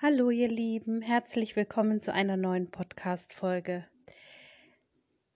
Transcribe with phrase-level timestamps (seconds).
[0.00, 3.84] Hallo ihr Lieben, herzlich willkommen zu einer neuen Podcast-Folge.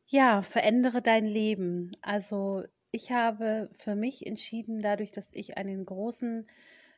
[0.07, 1.91] Ja, verändere dein Leben.
[2.01, 2.63] Also
[2.93, 6.47] ich habe für mich entschieden, dadurch, dass ich einen großen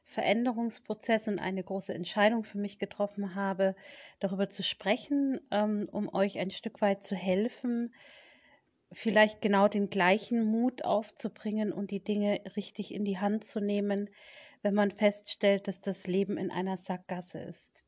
[0.04, 3.74] Veränderungsprozess und eine große Entscheidung für mich getroffen habe,
[4.20, 7.94] darüber zu sprechen, ähm, um euch ein Stück weit zu helfen,
[8.92, 14.10] vielleicht genau den gleichen Mut aufzubringen und die Dinge richtig in die Hand zu nehmen,
[14.64, 17.84] wenn man feststellt, dass das Leben in einer Sackgasse ist.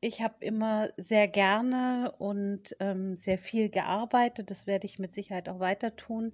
[0.00, 4.50] Ich habe immer sehr gerne und ähm, sehr viel gearbeitet.
[4.50, 6.32] Das werde ich mit Sicherheit auch weiter tun.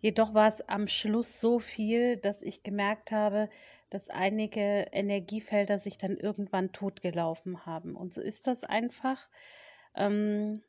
[0.00, 3.48] Jedoch war es am Schluss so viel, dass ich gemerkt habe,
[3.90, 7.96] dass einige Energiefelder sich dann irgendwann totgelaufen haben.
[7.96, 9.28] Und so ist das einfach.
[9.94, 10.62] Ähm,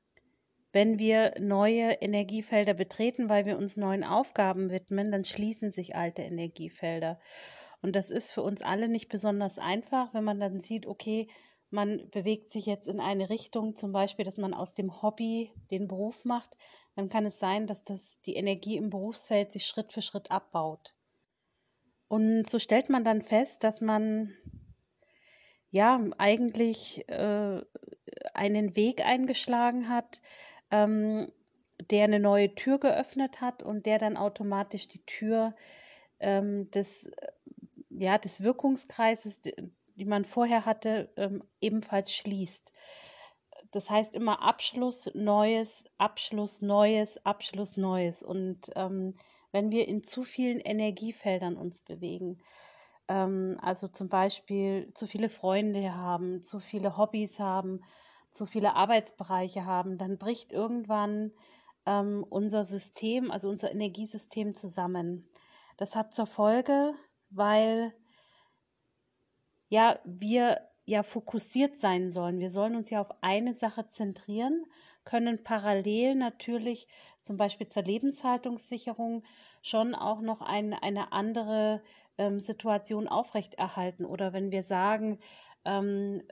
[0.73, 6.21] wenn wir neue Energiefelder betreten, weil wir uns neuen Aufgaben widmen, dann schließen sich alte
[6.21, 7.19] Energiefelder.
[7.81, 11.27] Und das ist für uns alle nicht besonders einfach, wenn man dann sieht, okay,
[11.69, 15.87] man bewegt sich jetzt in eine Richtung, zum Beispiel, dass man aus dem Hobby den
[15.87, 16.57] Beruf macht,
[16.95, 20.95] dann kann es sein, dass das die Energie im Berufsfeld sich Schritt für Schritt abbaut.
[22.07, 24.33] Und so stellt man dann fest, dass man
[25.69, 27.61] ja eigentlich äh,
[28.33, 30.21] einen Weg eingeschlagen hat,
[30.71, 31.31] ähm,
[31.91, 35.53] der eine neue Tür geöffnet hat und der dann automatisch die Tür
[36.19, 37.07] ähm, des
[37.99, 39.39] ja, des Wirkungskreises,
[39.95, 42.71] die man vorher hatte, ähm, ebenfalls schließt.
[43.71, 48.23] Das heißt immer Abschluss, Neues, Abschluss, Neues, Abschluss, Neues.
[48.23, 49.15] Und ähm,
[49.51, 52.39] wenn wir in zu vielen Energiefeldern uns bewegen,
[53.07, 57.81] ähm, also zum Beispiel zu viele Freunde haben, zu viele Hobbys haben,
[58.31, 61.31] zu viele Arbeitsbereiche haben, dann bricht irgendwann
[61.85, 65.27] ähm, unser System, also unser Energiesystem zusammen.
[65.77, 66.93] Das hat zur Folge,
[67.29, 67.93] weil
[69.69, 72.39] ja wir ja fokussiert sein sollen.
[72.39, 74.65] Wir sollen uns ja auf eine Sache zentrieren,
[75.03, 76.87] können parallel natürlich
[77.21, 79.23] zum Beispiel zur Lebenshaltungssicherung
[79.61, 81.81] schon auch noch ein, eine andere
[82.17, 84.05] ähm, Situation aufrechterhalten.
[84.05, 85.19] Oder wenn wir sagen,
[85.65, 86.23] ähm,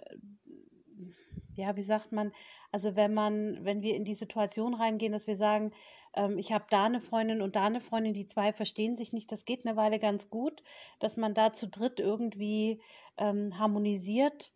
[1.56, 2.32] ja, wie sagt man,
[2.72, 5.72] also wenn man, wenn wir in die Situation reingehen, dass wir sagen,
[6.14, 9.32] ähm, ich habe da eine Freundin und da eine Freundin, die zwei verstehen sich nicht,
[9.32, 10.64] das geht eine Weile ganz gut,
[11.00, 12.82] dass man da zu dritt irgendwie
[13.18, 14.54] ähm, harmonisiert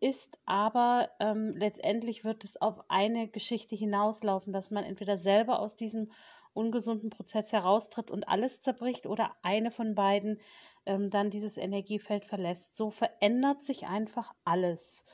[0.00, 5.76] ist, aber ähm, letztendlich wird es auf eine Geschichte hinauslaufen, dass man entweder selber aus
[5.76, 6.10] diesem
[6.52, 10.40] ungesunden Prozess heraustritt und alles zerbricht oder eine von beiden
[10.86, 12.76] ähm, dann dieses Energiefeld verlässt.
[12.76, 15.04] So verändert sich einfach alles.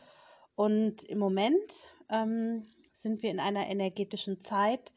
[0.57, 4.93] Und im Moment ähm, sind wir in einer energetischen Zeit,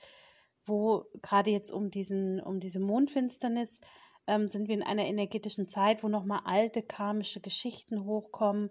[0.65, 3.79] wo gerade jetzt um diesen, um diese Mondfinsternis
[4.25, 8.69] ähm, sind wir in einer energetischen Zeit, wo nochmal alte karmische Geschichten hochkommen,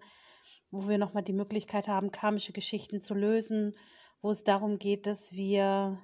[0.71, 3.75] wo wir nochmal die Möglichkeit haben, karmische Geschichten zu lösen,
[4.21, 5.99] wo es darum geht, dass wir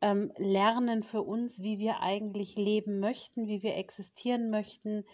[0.00, 5.04] ähm, lernen für uns, wie wir eigentlich leben möchten, wie wir existieren möchten,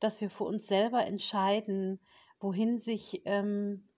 [0.00, 2.00] dass wir für uns selber entscheiden,
[2.40, 3.88] wohin sich ähm,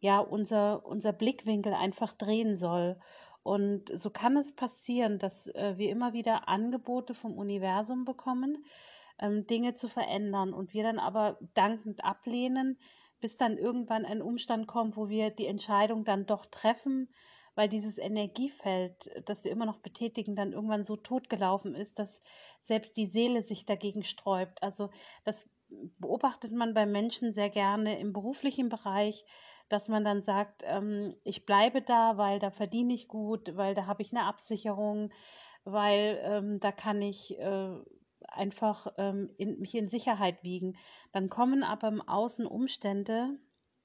[0.00, 2.98] ja unser, unser Blickwinkel einfach drehen soll.
[3.42, 8.64] Und so kann es passieren, dass äh, wir immer wieder Angebote vom Universum bekommen,
[9.18, 12.78] ähm, Dinge zu verändern und wir dann aber dankend ablehnen,
[13.20, 17.08] bis dann irgendwann ein Umstand kommt, wo wir die Entscheidung dann doch treffen,
[17.54, 22.20] weil dieses Energiefeld, das wir immer noch betätigen, dann irgendwann so totgelaufen ist, dass
[22.62, 24.62] selbst die Seele sich dagegen sträubt.
[24.62, 24.90] Also
[25.24, 25.48] das
[25.98, 29.24] beobachtet man bei Menschen sehr gerne im beruflichen Bereich,
[29.70, 33.86] dass man dann sagt, ähm, ich bleibe da, weil da verdiene ich gut, weil da
[33.86, 35.10] habe ich eine Absicherung,
[35.64, 37.76] weil ähm, da kann ich äh,
[38.28, 40.76] einfach ähm, in, mich in Sicherheit wiegen.
[41.12, 43.38] Dann kommen aber im Außen Umstände,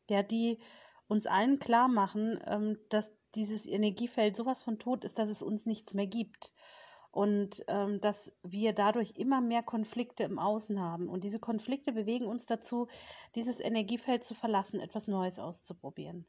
[0.10, 0.60] ja, die
[1.08, 5.66] uns allen klar machen, ähm, dass dieses Energiefeld sowas von tot ist, dass es uns
[5.66, 6.54] nichts mehr gibt
[7.16, 11.08] und ähm, dass wir dadurch immer mehr Konflikte im Außen haben.
[11.08, 12.90] Und diese Konflikte bewegen uns dazu,
[13.36, 16.26] dieses Energiefeld zu verlassen, etwas Neues auszuprobieren.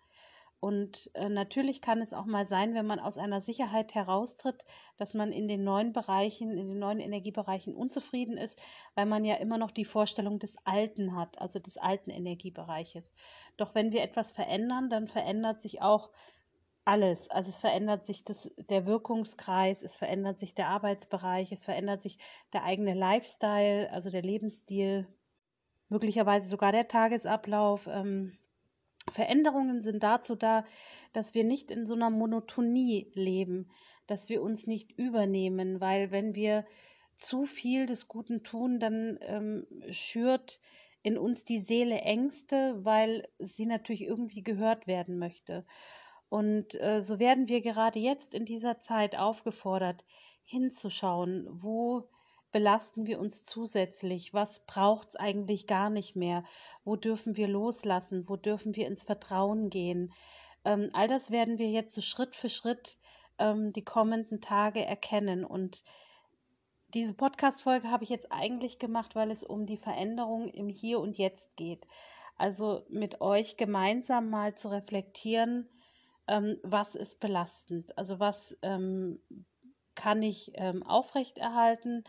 [0.60, 4.64] Und äh, natürlich kann es auch mal sein, wenn man aus einer Sicherheit heraustritt,
[4.96, 8.56] dass man in den neuen Bereichen, in den neuen Energiebereichen unzufrieden ist,
[8.94, 13.12] weil man ja immer noch die Vorstellung des Alten hat, also des alten Energiebereiches.
[13.56, 16.10] Doch wenn wir etwas verändern, dann verändert sich auch
[16.86, 17.28] alles.
[17.30, 22.18] Also es verändert sich das, der Wirkungskreis, es verändert sich der Arbeitsbereich, es verändert sich
[22.52, 25.06] der eigene Lifestyle, also der Lebensstil,
[25.88, 27.88] möglicherweise sogar der Tagesablauf.
[27.88, 28.38] Ähm,
[29.12, 30.64] Veränderungen sind dazu da,
[31.12, 33.68] dass wir nicht in so einer Monotonie leben,
[34.06, 36.64] dass wir uns nicht übernehmen, weil wenn wir
[37.16, 40.60] zu viel des Guten tun, dann ähm, schürt
[41.02, 45.64] in uns die Seele Ängste, weil sie natürlich irgendwie gehört werden möchte.
[46.28, 50.05] Und äh, so werden wir gerade jetzt in dieser Zeit aufgefordert,
[50.44, 52.08] hinzuschauen, wo
[52.52, 56.44] belasten wir uns zusätzlich, was braucht es eigentlich gar nicht mehr,
[56.84, 60.12] wo dürfen wir loslassen, wo dürfen wir ins Vertrauen gehen.
[60.64, 62.96] Ähm, all das werden wir jetzt so Schritt für Schritt
[63.38, 65.44] ähm, die kommenden Tage erkennen.
[65.44, 65.84] Und
[66.94, 71.19] diese Podcast-Folge habe ich jetzt eigentlich gemacht, weil es um die Veränderung im Hier und
[71.19, 71.87] Jetzt geht.
[72.38, 75.69] Also mit euch gemeinsam mal zu reflektieren,
[76.28, 79.20] ähm, was ist belastend, also was ähm,
[79.94, 82.05] kann ich ähm, aufrechterhalten,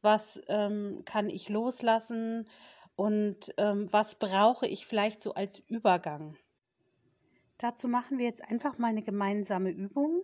[0.00, 2.48] was ähm, kann ich loslassen
[2.96, 6.36] und ähm, was brauche ich vielleicht so als Übergang.
[7.58, 10.22] Dazu machen wir jetzt einfach mal eine gemeinsame Übung.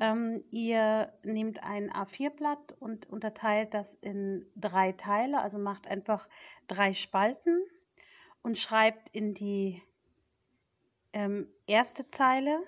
[0.00, 6.28] Ähm, ihr nehmt ein A4-Blatt und unterteilt das in drei Teile, also macht einfach
[6.68, 7.60] drei Spalten
[8.42, 9.82] und schreibt in die
[11.12, 12.62] ähm, erste Zeile,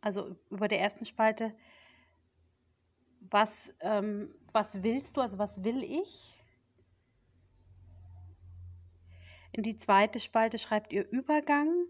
[0.00, 1.54] also über der ersten Spalte,
[3.30, 3.50] was,
[3.80, 6.38] ähm, was willst du, also was will ich?
[9.52, 11.86] In die zweite Spalte schreibt ihr Übergang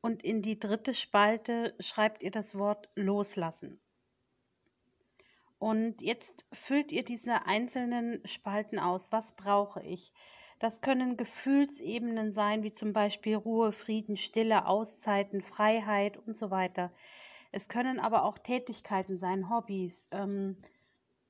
[0.00, 3.80] und in die dritte Spalte schreibt ihr das Wort loslassen.
[5.58, 9.10] Und jetzt füllt ihr diese einzelnen Spalten aus.
[9.10, 10.12] Was brauche ich?
[10.58, 16.90] Das können Gefühlsebenen sein, wie zum Beispiel Ruhe, Frieden, Stille, Auszeiten, Freiheit und so weiter.
[17.52, 20.56] Es können aber auch Tätigkeiten sein, Hobbys, ähm,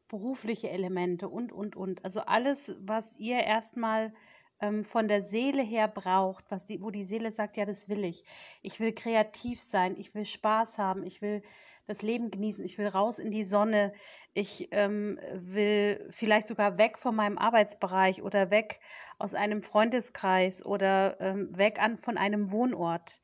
[0.08, 2.04] berufliche Elemente und, und, und.
[2.04, 4.14] Also alles, was ihr erstmal
[4.60, 8.04] ähm, von der Seele her braucht, was die, wo die Seele sagt, ja, das will
[8.04, 8.24] ich.
[8.62, 11.42] Ich will kreativ sein, ich will Spaß haben, ich will
[11.88, 13.92] das Leben genießen, ich will raus in die Sonne,
[14.34, 18.78] ich ähm, will vielleicht sogar weg von meinem Arbeitsbereich oder weg
[19.18, 23.20] aus einem Freundeskreis oder ähm, weg an, von einem Wohnort.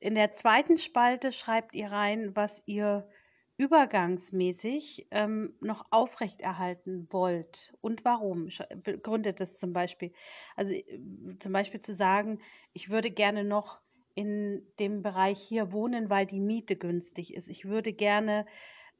[0.00, 3.08] In der zweiten Spalte schreibt ihr rein, was ihr
[3.56, 8.48] übergangsmäßig ähm, noch aufrechterhalten wollt und warum.
[8.82, 10.12] Begründet das zum Beispiel.
[10.56, 10.98] Also äh,
[11.38, 12.40] zum Beispiel zu sagen,
[12.72, 13.80] ich würde gerne noch
[14.14, 17.48] in dem Bereich hier wohnen, weil die Miete günstig ist.
[17.48, 18.46] Ich würde gerne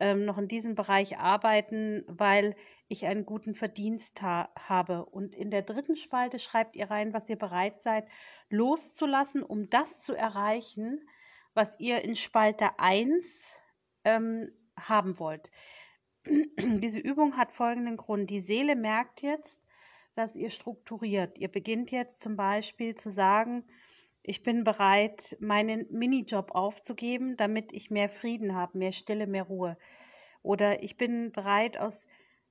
[0.00, 2.56] ähm, noch in diesem Bereich arbeiten, weil
[2.88, 5.04] ich einen guten Verdienst ha habe.
[5.04, 8.06] Und in der dritten Spalte schreibt ihr rein, was ihr bereit seid
[8.50, 11.00] loszulassen, um das zu erreichen,
[11.54, 13.24] was ihr in Spalte 1
[14.04, 15.50] ähm, haben wollt.
[16.26, 18.30] Diese Übung hat folgenden Grund.
[18.30, 19.62] Die Seele merkt jetzt,
[20.14, 21.38] dass ihr strukturiert.
[21.38, 23.64] Ihr beginnt jetzt zum Beispiel zu sagen,
[24.26, 29.76] ich bin bereit, meinen Minijob aufzugeben, damit ich mehr Frieden habe, mehr Stille, mehr Ruhe.
[30.42, 32.06] Oder ich bin bereit, aus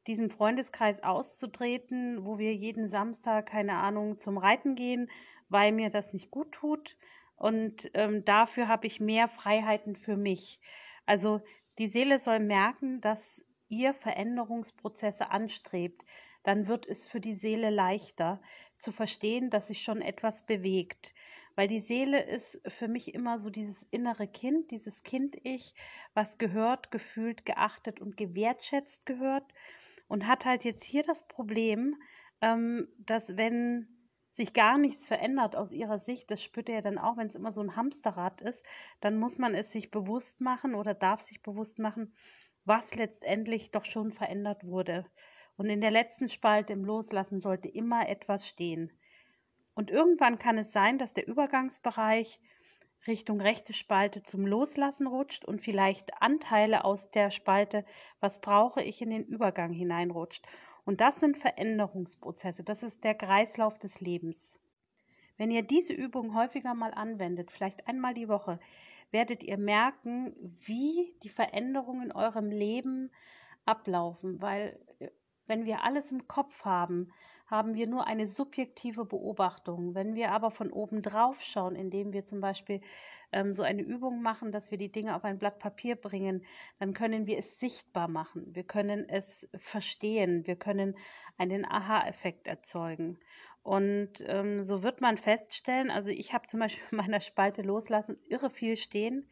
[0.05, 5.09] diesem Freundeskreis auszutreten, wo wir jeden Samstag, keine Ahnung, zum Reiten gehen,
[5.49, 6.95] weil mir das nicht gut tut.
[7.37, 10.59] Und ähm, dafür habe ich mehr Freiheiten für mich.
[11.07, 11.41] Also
[11.79, 16.05] die Seele soll merken, dass ihr Veränderungsprozesse anstrebt.
[16.43, 18.39] Dann wird es für die Seele leichter
[18.77, 21.15] zu verstehen, dass sich schon etwas bewegt.
[21.55, 25.75] Weil die Seele ist für mich immer so dieses innere Kind, dieses Kind-Ich,
[26.13, 29.45] was gehört, gefühlt, geachtet und gewertschätzt gehört.
[30.07, 31.95] Und hat halt jetzt hier das Problem,
[32.41, 33.87] ähm, dass wenn
[34.33, 37.35] sich gar nichts verändert aus ihrer Sicht, das spürt er ja dann auch, wenn es
[37.35, 38.63] immer so ein Hamsterrad ist,
[38.99, 42.15] dann muss man es sich bewusst machen oder darf sich bewusst machen,
[42.65, 45.05] was letztendlich doch schon verändert wurde.
[45.55, 48.91] Und in der letzten Spalte im Loslassen sollte immer etwas stehen.
[49.75, 52.39] Und irgendwann kann es sein, dass der Übergangsbereich
[53.07, 57.85] Richtung rechte Spalte zum Loslassen rutscht und vielleicht Anteile aus der Spalte,
[58.19, 60.45] was brauche ich, in den Übergang hineinrutscht.
[60.85, 64.59] Und das sind Veränderungsprozesse, das ist der Kreislauf des Lebens.
[65.37, 68.59] Wenn ihr diese Übung häufiger mal anwendet, vielleicht einmal die Woche,
[69.11, 73.11] werdet ihr merken, wie die Veränderungen in eurem Leben
[73.65, 75.09] ablaufen, weil äh,
[75.45, 77.11] wenn wir alles im Kopf haben,
[77.53, 79.93] haben wir nur eine subjektive Beobachtung.
[79.93, 82.81] Wenn wir aber von oben drauf schauen, indem wir zum Beispiel
[83.31, 86.43] ähm, so eine Übung machen, dass wir die Dinge auf ein Blatt Papier bringen,
[86.79, 88.55] dann können wir es sichtbar machen.
[88.55, 90.47] Wir können es verstehen.
[90.47, 90.97] Wir können
[91.37, 93.19] einen Aha-Effekt erzeugen.
[93.61, 98.17] Und ähm, so wird man feststellen, also ich habe zum Beispiel in meiner Spalte loslassen
[98.27, 99.29] irre viel stehen,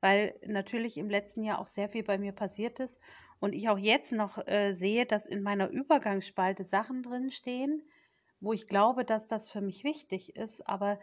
[0.00, 2.98] weil natürlich im letzten Jahr auch sehr viel bei mir passiert ist
[3.40, 7.82] und ich auch jetzt noch äh, sehe, dass in meiner Übergangsspalte Sachen drin stehen,
[8.40, 10.98] wo ich glaube, dass das für mich wichtig ist, aber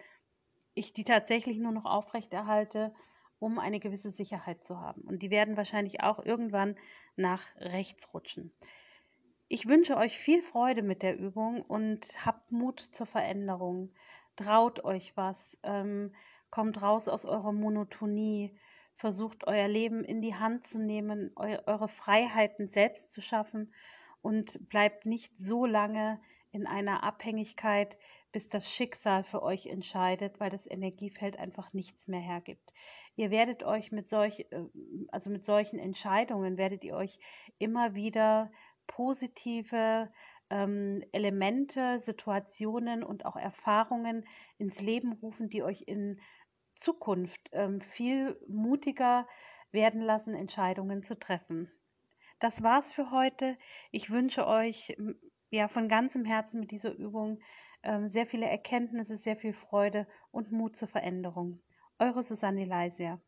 [0.73, 2.93] ich die tatsächlich nur noch aufrechterhalte,
[3.39, 5.01] um eine gewisse Sicherheit zu haben.
[5.01, 6.75] Und die werden wahrscheinlich auch irgendwann
[7.15, 8.51] nach rechts rutschen.
[9.47, 13.91] Ich wünsche euch viel Freude mit der Übung und habt Mut zur Veränderung.
[14.35, 16.13] Traut euch was, ähm,
[16.49, 18.57] kommt raus aus eurer Monotonie,
[18.95, 23.73] versucht euer Leben in die Hand zu nehmen, eu eure Freiheiten selbst zu schaffen
[24.21, 26.19] und bleibt nicht so lange
[26.51, 27.97] in einer Abhängigkeit,
[28.31, 32.73] bis das Schicksal für euch entscheidet, weil das Energiefeld einfach nichts mehr hergibt.
[33.17, 34.63] Ihr werdet euch mit solch, äh,
[35.09, 37.19] also mit solchen Entscheidungen werdet ihr euch
[37.59, 38.51] immer wieder
[38.87, 40.11] positive
[40.49, 44.25] ähm, Elemente, Situationen und auch Erfahrungen
[44.57, 46.19] ins Leben rufen, die euch in
[46.75, 49.27] Zukunft ähm, viel mutiger
[49.71, 51.71] werden lassen, Entscheidungen zu treffen.
[52.39, 53.57] Das war's für heute.
[53.91, 54.95] Ich wünsche euch
[55.49, 57.39] ja von ganzem Herzen mit dieser Übung
[57.83, 61.61] ähm, sehr viele Erkenntnisse, sehr viel Freude und Mut zur Veränderung.
[61.99, 63.21] Eure Susanne Leisier.